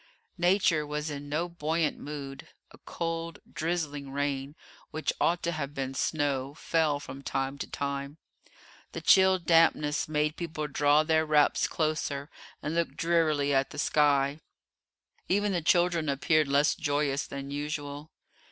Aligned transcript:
Nature 0.39 0.83
was 0.83 1.11
in 1.11 1.29
no 1.29 1.47
buoyant 1.47 1.95
mood. 1.99 2.47
A 2.71 2.79
cold, 2.79 3.37
drizzling 3.53 4.09
rain, 4.11 4.55
which 4.89 5.13
ought 5.21 5.43
to 5.43 5.51
have 5.51 5.75
been 5.75 5.93
snow, 5.93 6.55
fell 6.55 6.99
from 6.99 7.21
time 7.21 7.59
to 7.59 7.69
time. 7.69 8.17
The 8.93 9.01
chill 9.01 9.37
dampness 9.37 10.07
made 10.09 10.37
people 10.37 10.65
draw 10.65 11.03
their 11.03 11.23
wraps 11.23 11.67
closer, 11.67 12.31
and 12.63 12.73
look 12.73 12.95
drearily 12.97 13.53
at 13.53 13.69
the 13.69 13.77
sky. 13.77 14.39
Even 15.29 15.51
the 15.51 15.61
children 15.61 16.09
appeared 16.09 16.47
less 16.47 16.73
joyous 16.73 17.27
than 17.27 17.51
usual. 17.51 18.09